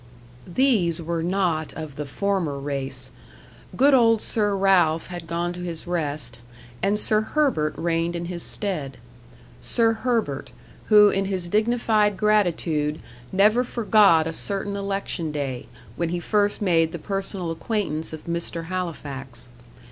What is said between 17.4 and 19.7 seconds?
acquaintance of Mr. Halifax.